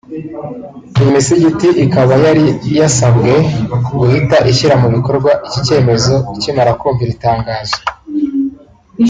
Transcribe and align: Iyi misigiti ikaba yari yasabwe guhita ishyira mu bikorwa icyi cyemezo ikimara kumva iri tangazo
Iyi 0.97 1.09
misigiti 1.15 1.67
ikaba 1.85 2.13
yari 2.25 2.45
yasabwe 2.79 3.33
guhita 3.97 4.37
ishyira 4.51 4.75
mu 4.81 4.87
bikorwa 4.95 5.31
icyi 5.45 5.59
cyemezo 5.67 6.15
ikimara 6.35 6.71
kumva 6.79 7.01
iri 7.05 7.15
tangazo 7.25 7.77